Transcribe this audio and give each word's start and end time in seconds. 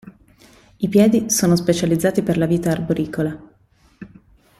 I 0.79 0.89
piedi 0.89 1.29
sono 1.29 1.55
specializzati 1.55 2.23
per 2.23 2.35
la 2.39 2.47
vita 2.47 2.71
arboricola. 2.71 3.39